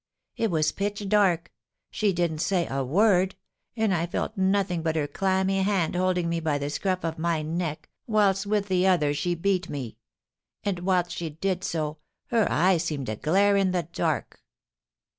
[0.35, 1.51] It was pitch dark.
[1.91, 3.35] She didn't say a word;
[3.77, 7.43] and I felt nothing but her clammy hand holding me by the scruff of my
[7.43, 9.99] neck, whilst with the other she beat me;
[10.63, 11.99] and whilst she did so,
[12.31, 14.39] her eyes seemed to glare in the dark."